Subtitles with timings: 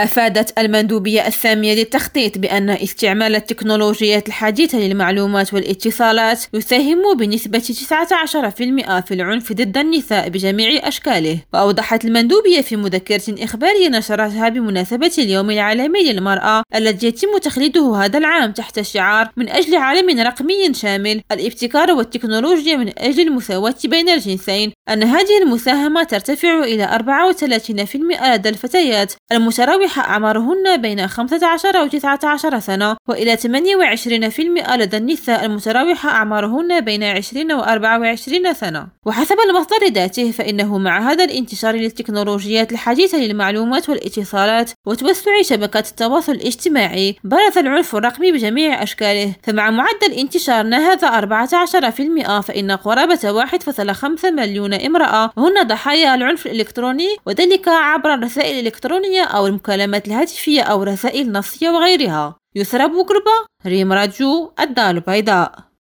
[0.00, 7.62] أفادت المندوبية الثانية للتخطيط بأن استعمال التكنولوجيات الحديثة للمعلومات والاتصالات يساهم بنسبة 19%
[9.00, 11.38] في العنف ضد النساء بجميع أشكاله.
[11.52, 18.52] وأوضحت المندوبية في مذكرة إخبارية نشرتها بمناسبة اليوم العالمي للمرأة الذي يتم تخليده هذا العام
[18.52, 25.02] تحت شعار من أجل عالم رقمي شامل الابتكار والتكنولوجيا من أجل المساواة بين الجنسين أن
[25.02, 26.88] هذه المساهمة ترتفع إلى
[27.42, 36.08] 34% لدى الفتيات المتراوحة أعمارهن بين 15 و 19 سنة وإلى 28% لدى النساء المتراوحة
[36.08, 38.86] أعمارهن بين 20 و 24 سنة.
[39.06, 47.16] وحسب المصدر ذاته فإنه مع هذا الانتشار للتكنولوجيات الحديثة للمعلومات والاتصالات وتوسع شبكات التواصل الاجتماعي
[47.24, 49.32] برز العنف الرقمي بجميع أشكاله.
[49.42, 57.68] فمع معدل انتشار نهض 14% فإن قرابة 1.5 مليون امرأة هن ضحايا العنف الإلكتروني وذلك
[57.68, 62.36] عبر الرسائل الإلكترونية أو المكالمات المكالمات الهاتفية أو رسائل نصية وغيرها.
[62.54, 65.66] يسرى بوغربا ريم راجو الدار البيضاء.